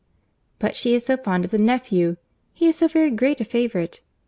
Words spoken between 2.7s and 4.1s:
so very great a favourite.